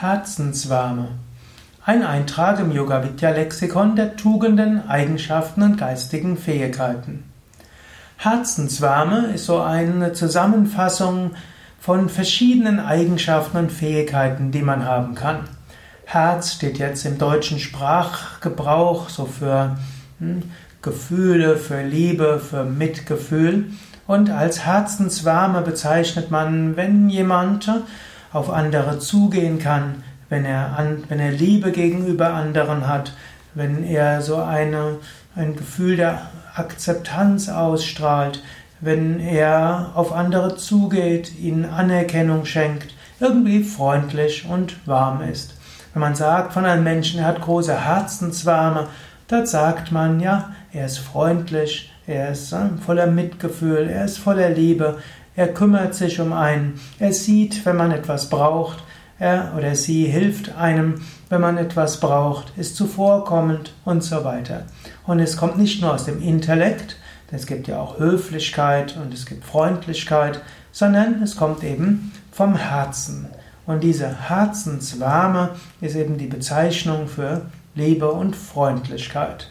Herzenswärme. 0.00 1.08
Ein 1.84 2.02
Eintrag 2.02 2.58
im 2.58 2.72
Yoga 2.72 3.04
Vidya 3.04 3.32
Lexikon 3.32 3.96
der 3.96 4.16
Tugenden, 4.16 4.88
Eigenschaften 4.88 5.62
und 5.62 5.76
geistigen 5.76 6.38
Fähigkeiten. 6.38 7.24
Herzenswärme 8.16 9.26
ist 9.34 9.44
so 9.44 9.60
eine 9.60 10.14
Zusammenfassung 10.14 11.32
von 11.78 12.08
verschiedenen 12.08 12.80
Eigenschaften 12.80 13.58
und 13.58 13.72
Fähigkeiten, 13.72 14.52
die 14.52 14.62
man 14.62 14.86
haben 14.86 15.14
kann. 15.14 15.40
Herz 16.06 16.54
steht 16.54 16.78
jetzt 16.78 17.04
im 17.04 17.18
deutschen 17.18 17.58
Sprachgebrauch 17.58 19.10
so 19.10 19.26
für 19.26 19.76
hm, 20.18 20.44
Gefühle, 20.80 21.58
für 21.58 21.82
Liebe, 21.82 22.40
für 22.40 22.64
Mitgefühl. 22.64 23.66
Und 24.06 24.30
als 24.30 24.64
Herzenswärme 24.64 25.60
bezeichnet 25.60 26.30
man, 26.30 26.74
wenn 26.78 27.10
jemand 27.10 27.70
auf 28.32 28.50
andere 28.50 28.98
zugehen 28.98 29.58
kann, 29.58 30.02
wenn 30.28 30.44
er, 30.44 30.78
an, 30.78 31.04
wenn 31.08 31.20
er 31.20 31.32
Liebe 31.32 31.72
gegenüber 31.72 32.32
anderen 32.32 32.86
hat, 32.86 33.12
wenn 33.54 33.84
er 33.84 34.22
so 34.22 34.36
eine, 34.36 34.98
ein 35.34 35.56
Gefühl 35.56 35.96
der 35.96 36.22
Akzeptanz 36.54 37.48
ausstrahlt, 37.48 38.42
wenn 38.80 39.20
er 39.20 39.90
auf 39.94 40.12
andere 40.12 40.56
zugeht, 40.56 41.38
ihnen 41.38 41.64
Anerkennung 41.64 42.44
schenkt, 42.44 42.94
irgendwie 43.18 43.62
freundlich 43.62 44.46
und 44.48 44.86
warm 44.86 45.22
ist. 45.22 45.54
Wenn 45.92 46.00
man 46.00 46.14
sagt 46.14 46.52
von 46.52 46.64
einem 46.64 46.84
Menschen, 46.84 47.20
er 47.20 47.26
hat 47.26 47.40
große 47.40 47.84
Herzenswärme, 47.84 48.86
dort 49.28 49.48
sagt 49.48 49.92
man, 49.92 50.20
ja, 50.20 50.50
er 50.72 50.86
ist 50.86 50.98
freundlich, 50.98 51.92
er 52.06 52.30
ist 52.30 52.52
äh, 52.52 52.68
voller 52.84 53.06
Mitgefühl, 53.06 53.88
er 53.88 54.04
ist 54.04 54.18
voller 54.18 54.50
Liebe, 54.50 54.98
er 55.40 55.54
kümmert 55.54 55.94
sich 55.94 56.20
um 56.20 56.34
einen. 56.34 56.78
Er 56.98 57.14
sieht, 57.14 57.64
wenn 57.64 57.76
man 57.76 57.92
etwas 57.92 58.28
braucht. 58.28 58.84
Er 59.18 59.54
oder 59.56 59.74
sie 59.74 60.04
hilft 60.04 60.54
einem, 60.54 61.00
wenn 61.30 61.40
man 61.40 61.56
etwas 61.56 61.98
braucht, 61.98 62.52
ist 62.58 62.76
zuvorkommend 62.76 63.72
und 63.86 64.04
so 64.04 64.22
weiter. 64.22 64.64
Und 65.06 65.18
es 65.18 65.38
kommt 65.38 65.56
nicht 65.56 65.80
nur 65.80 65.94
aus 65.94 66.04
dem 66.04 66.20
Intellekt, 66.20 66.98
es 67.32 67.46
gibt 67.46 67.68
ja 67.68 67.80
auch 67.80 67.98
Höflichkeit 67.98 68.98
und 69.02 69.14
es 69.14 69.24
gibt 69.24 69.46
Freundlichkeit, 69.46 70.42
sondern 70.72 71.22
es 71.22 71.36
kommt 71.36 71.64
eben 71.64 72.12
vom 72.30 72.54
Herzen. 72.54 73.26
Und 73.64 73.82
diese 73.82 74.28
Herzenswärme 74.28 75.52
ist 75.80 75.96
eben 75.96 76.18
die 76.18 76.26
Bezeichnung 76.26 77.08
für 77.08 77.46
Liebe 77.74 78.10
und 78.12 78.36
Freundlichkeit. 78.36 79.48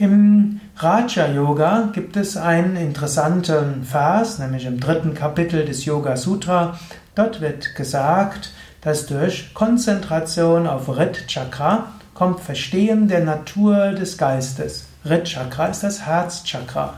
Im 0.00 0.62
Raja 0.76 1.26
Yoga 1.30 1.90
gibt 1.92 2.16
es 2.16 2.38
einen 2.38 2.74
interessanten 2.74 3.84
Vers, 3.84 4.38
nämlich 4.38 4.64
im 4.64 4.80
dritten 4.80 5.12
Kapitel 5.12 5.66
des 5.66 5.84
Yoga 5.84 6.16
Sutra. 6.16 6.80
Dort 7.14 7.42
wird 7.42 7.74
gesagt, 7.74 8.54
dass 8.80 9.04
durch 9.04 9.52
Konzentration 9.52 10.66
auf 10.66 10.88
Rit 10.88 11.26
Chakra 11.26 11.92
kommt 12.14 12.40
Verstehen 12.40 13.08
der 13.08 13.22
Natur 13.22 13.90
des 13.90 14.16
Geistes. 14.16 14.86
Rit 15.04 15.24
Chakra 15.24 15.66
ist 15.66 15.82
das 15.82 16.06
Herzchakra. 16.06 16.94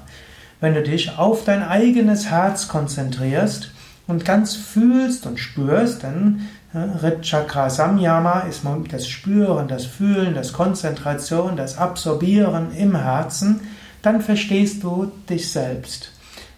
Wenn 0.60 0.74
du 0.74 0.84
dich 0.84 1.18
auf 1.18 1.42
dein 1.42 1.64
eigenes 1.64 2.30
Herz 2.30 2.68
konzentrierst 2.68 3.72
und 4.06 4.24
ganz 4.24 4.54
fühlst 4.54 5.26
und 5.26 5.40
spürst, 5.40 6.04
dann 6.04 6.48
Rit 6.74 7.20
Chakra 7.20 7.68
Samyama 7.68 8.40
ist 8.48 8.62
das 8.90 9.06
Spüren, 9.06 9.68
das 9.68 9.84
Fühlen, 9.84 10.34
das 10.34 10.54
Konzentration, 10.54 11.54
das 11.54 11.76
Absorbieren 11.76 12.74
im 12.74 12.96
Herzen, 12.96 13.60
dann 14.00 14.22
verstehst 14.22 14.82
du 14.82 15.12
dich 15.28 15.52
selbst. 15.52 16.12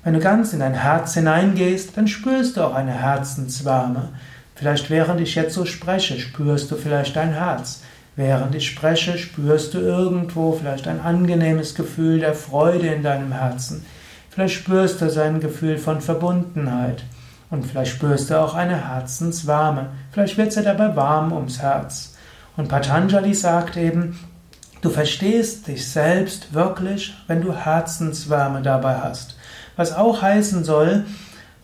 Wenn 0.04 0.14
du 0.14 0.20
ganz 0.20 0.52
in 0.52 0.60
dein 0.60 0.74
Herz 0.74 1.14
hineingehst, 1.14 1.96
dann 1.96 2.06
spürst 2.06 2.56
du 2.56 2.60
auch 2.60 2.74
eine 2.74 2.92
Herzenswärme. 2.92 4.10
Vielleicht 4.54 4.88
während 4.88 5.20
ich 5.20 5.34
jetzt 5.34 5.54
so 5.54 5.64
spreche, 5.64 6.20
spürst 6.20 6.70
du 6.70 6.76
vielleicht 6.76 7.16
dein 7.16 7.32
Herz. 7.32 7.82
Während 8.14 8.54
ich 8.54 8.68
spreche, 8.68 9.18
spürst 9.18 9.74
du 9.74 9.78
irgendwo 9.78 10.52
vielleicht 10.52 10.86
ein 10.86 11.00
angenehmes 11.00 11.74
Gefühl 11.74 12.20
der 12.20 12.34
Freude 12.34 12.86
in 12.86 13.02
deinem 13.02 13.32
Herzen. 13.32 13.84
Vielleicht 14.30 14.54
spürst 14.54 15.00
du 15.00 15.10
sein 15.10 15.40
Gefühl 15.40 15.76
von 15.76 16.00
Verbundenheit. 16.00 17.02
Und 17.50 17.66
vielleicht 17.66 17.92
spürst 17.92 18.30
du 18.30 18.40
auch 18.40 18.54
eine 18.54 18.88
Herzenswärme. 18.88 19.90
Vielleicht 20.10 20.36
wird 20.36 20.56
es 20.56 20.62
dabei 20.62 20.96
warm 20.96 21.32
ums 21.32 21.60
Herz. 21.60 22.14
Und 22.56 22.68
Patanjali 22.68 23.34
sagt 23.34 23.76
eben, 23.76 24.18
du 24.80 24.90
verstehst 24.90 25.66
dich 25.66 25.88
selbst 25.88 26.54
wirklich, 26.54 27.14
wenn 27.26 27.40
du 27.40 27.52
Herzenswärme 27.52 28.62
dabei 28.62 28.96
hast. 28.96 29.36
Was 29.76 29.92
auch 29.92 30.22
heißen 30.22 30.64
soll, 30.64 31.04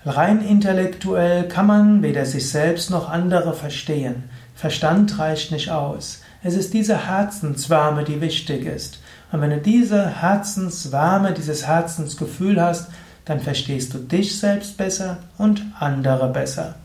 rein 0.04 0.40
intellektuell 0.40 1.46
kann 1.48 1.66
man 1.66 2.02
weder 2.02 2.26
sich 2.26 2.50
selbst 2.50 2.90
noch 2.90 3.08
andere 3.08 3.54
verstehen. 3.54 4.24
Verstand 4.54 5.18
reicht 5.18 5.52
nicht 5.52 5.70
aus. 5.70 6.22
Es 6.42 6.54
ist 6.54 6.74
diese 6.74 7.06
Herzenswärme, 7.06 8.04
die 8.04 8.20
wichtig 8.20 8.64
ist. 8.64 9.00
Und 9.30 9.40
wenn 9.42 9.50
du 9.50 9.58
diese 9.58 10.06
Herzenswärme, 10.06 11.32
dieses 11.32 11.66
Herzensgefühl 11.66 12.60
hast, 12.60 12.90
dann 13.24 13.40
verstehst 13.40 13.94
du 13.94 13.98
dich 13.98 14.38
selbst 14.38 14.76
besser 14.76 15.18
und 15.38 15.62
andere 15.78 16.28
besser. 16.28 16.76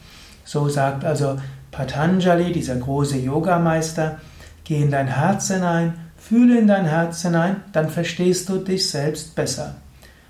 So 0.43 0.69
sagt 0.69 1.03
also 1.03 1.37
Patanjali, 1.71 2.51
dieser 2.51 2.75
große 2.75 3.17
Yogameister, 3.17 4.19
geh 4.63 4.81
in 4.81 4.91
dein 4.91 5.07
Herz 5.07 5.47
hinein, 5.47 5.93
fühle 6.17 6.57
in 6.57 6.67
dein 6.67 6.85
Herz 6.85 7.21
hinein, 7.21 7.57
dann 7.71 7.89
verstehst 7.89 8.49
du 8.49 8.57
dich 8.57 8.89
selbst 8.89 9.35
besser. 9.35 9.75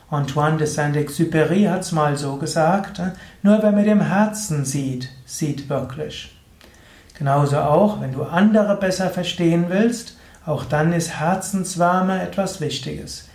Antoine 0.09 0.57
de 0.57 0.67
Saint-Exupéry 0.67 1.67
hat 1.67 1.81
es 1.81 1.91
mal 1.91 2.15
so 2.17 2.37
gesagt, 2.37 3.01
nur 3.41 3.61
wer 3.61 3.71
mit 3.71 3.87
dem 3.87 4.01
Herzen 4.01 4.63
sieht, 4.63 5.09
sieht 5.25 5.67
wirklich. 5.67 6.35
Genauso 7.17 7.57
auch, 7.57 8.01
wenn 8.01 8.11
du 8.11 8.23
andere 8.23 8.77
besser 8.77 9.09
verstehen 9.09 9.65
willst, 9.69 10.17
auch 10.45 10.65
dann 10.65 10.93
ist 10.93 11.19
Herzenswärme 11.19 12.21
etwas 12.21 12.61
Wichtiges. 12.61 13.29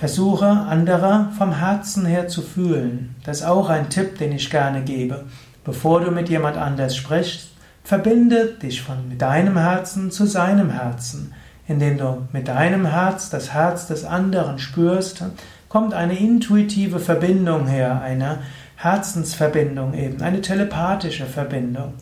Versuche 0.00 0.46
andere 0.46 1.28
vom 1.36 1.52
Herzen 1.52 2.06
her 2.06 2.26
zu 2.26 2.40
fühlen. 2.40 3.16
Das 3.22 3.40
ist 3.40 3.46
auch 3.46 3.68
ein 3.68 3.90
Tipp, 3.90 4.16
den 4.16 4.32
ich 4.32 4.48
gerne 4.48 4.80
gebe. 4.80 5.26
Bevor 5.62 6.00
du 6.00 6.10
mit 6.10 6.30
jemand 6.30 6.56
anders 6.56 6.96
sprichst, 6.96 7.50
verbinde 7.84 8.46
dich 8.46 8.80
von 8.80 9.18
deinem 9.18 9.58
Herzen 9.58 10.10
zu 10.10 10.24
seinem 10.24 10.70
Herzen. 10.70 11.34
Indem 11.68 11.98
du 11.98 12.26
mit 12.32 12.48
deinem 12.48 12.86
Herz 12.86 13.28
das 13.28 13.52
Herz 13.52 13.88
des 13.88 14.06
anderen 14.06 14.58
spürst, 14.58 15.22
kommt 15.68 15.92
eine 15.92 16.18
intuitive 16.18 16.98
Verbindung 16.98 17.66
her, 17.66 18.00
eine 18.00 18.38
Herzensverbindung 18.76 19.92
eben, 19.92 20.22
eine 20.22 20.40
telepathische 20.40 21.26
Verbindung. 21.26 21.92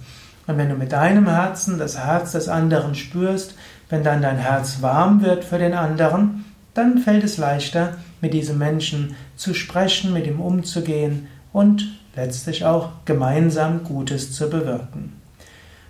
Und 0.46 0.56
wenn 0.56 0.68
du 0.68 0.76
mit 0.76 0.92
deinem 0.92 1.28
Herzen 1.28 1.80
das 1.80 1.98
Herz 1.98 2.30
des 2.30 2.48
anderen 2.48 2.94
spürst, 2.94 3.56
wenn 3.88 4.04
dann 4.04 4.22
dein 4.22 4.38
Herz 4.38 4.82
warm 4.82 5.20
wird 5.20 5.42
für 5.42 5.58
den 5.58 5.74
anderen, 5.74 6.44
dann 6.78 6.98
fällt 6.98 7.24
es 7.24 7.38
leichter, 7.38 7.94
mit 8.20 8.32
diesem 8.32 8.58
Menschen 8.58 9.16
zu 9.36 9.52
sprechen, 9.52 10.12
mit 10.12 10.26
ihm 10.26 10.40
umzugehen 10.40 11.26
und 11.52 11.88
letztlich 12.14 12.64
auch 12.64 12.90
gemeinsam 13.04 13.84
Gutes 13.84 14.32
zu 14.32 14.48
bewirken. 14.48 15.20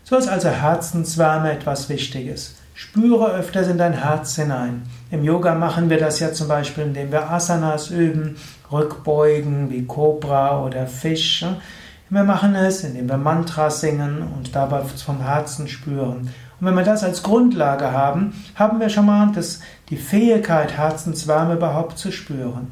So 0.05 0.17
ist 0.17 0.29
also 0.29 0.49
Herzenswärme 0.49 1.53
etwas 1.53 1.91
Wichtiges. 1.91 2.57
Spüre 2.73 3.33
öfters 3.33 3.69
in 3.69 3.77
dein 3.77 3.93
Herz 3.93 4.37
hinein. 4.37 4.83
Im 5.11 5.25
Yoga 5.25 5.55
machen 5.55 5.91
wir 5.91 5.99
das 5.99 6.21
ja 6.21 6.33
zum 6.33 6.49
Beispiel, 6.49 6.85
indem 6.85 7.13
wir 7.13 7.31
Asanas 7.31 7.91
üben, 7.91 8.37
Rückbeugen 8.73 9.71
wie 9.71 9.85
Cobra 9.85 10.65
oder 10.65 10.87
Fisch. 10.87 11.45
Wir 12.09 12.25
machen 12.25 12.55
es, 12.55 12.85
indem 12.85 13.09
wir 13.09 13.19
Mantras 13.19 13.81
singen 13.81 14.23
und 14.37 14.55
dabei 14.55 14.83
vom 14.85 15.21
Herzen 15.21 15.69
spüren. 15.69 16.33
Und 16.61 16.67
wenn 16.67 16.75
wir 16.75 16.85
das 16.85 17.05
als 17.05 17.23
Grundlage 17.23 17.93
haben, 17.93 18.33
haben 18.57 18.81
wir 18.81 18.89
schon 18.89 19.07
mal 19.07 19.31
das, 19.33 19.61
die 19.91 19.97
Fähigkeit, 19.97 20.77
Herzenswärme 20.77 21.55
überhaupt 21.55 21.99
zu 21.99 22.11
spüren. 22.11 22.69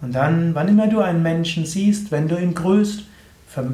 Und 0.00 0.14
dann, 0.14 0.54
wann 0.54 0.68
immer 0.68 0.88
du 0.88 1.00
einen 1.00 1.22
Menschen 1.22 1.66
siehst, 1.66 2.10
wenn 2.10 2.28
du 2.28 2.36
ihn 2.36 2.54
grüßt, 2.54 3.04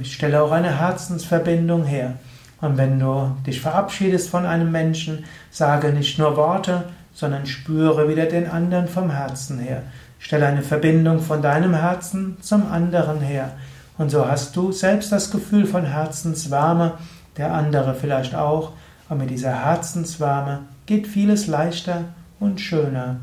stelle 0.05 0.43
auch 0.43 0.53
eine 0.53 0.79
Herzensverbindung 0.79 1.85
her. 1.85 2.15
Und 2.61 2.77
wenn 2.79 2.99
du 2.99 3.37
dich 3.47 3.61
verabschiedest 3.61 4.31
von 4.31 4.47
einem 4.47 4.71
Menschen, 4.71 5.25
sage 5.51 5.93
nicht 5.93 6.19
nur 6.19 6.37
Worte, 6.37 6.85
sondern 7.13 7.47
spüre 7.47 8.09
wieder 8.09 8.27
den 8.27 8.49
anderen 8.49 8.89
vom 8.89 9.11
Herzen 9.11 9.59
her. 9.59 9.83
Stelle 10.19 10.47
eine 10.47 10.63
Verbindung 10.63 11.21
von 11.21 11.43
deinem 11.43 11.75
Herzen 11.75 12.37
zum 12.41 12.71
anderen 12.71 13.21
her. 13.21 13.53
Und 13.99 14.11
so 14.11 14.27
hast 14.27 14.55
du 14.57 14.71
selbst 14.71 15.11
das 15.11 15.31
Gefühl 15.33 15.67
von 15.67 15.85
Herzenswärme, 15.85 16.95
der 17.37 17.53
andere 17.53 17.95
vielleicht 17.95 18.35
auch, 18.35 18.73
und 19.13 19.19
mit 19.19 19.31
dieser 19.31 19.67
Herzenswärme 19.67 20.61
geht 20.87 21.07
vieles 21.07 21.47
leichter 21.47 22.07
und 22.41 22.63
schöner. 22.63 23.17